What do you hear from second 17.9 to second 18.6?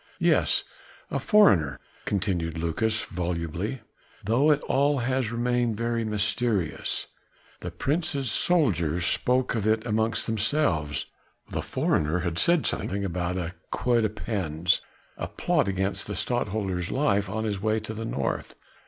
the North